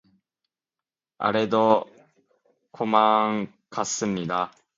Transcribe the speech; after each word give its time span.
아래로 1.19 1.85
도망갔습니다 2.75 4.51